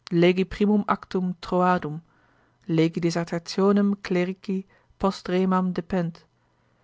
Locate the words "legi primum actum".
0.09-1.35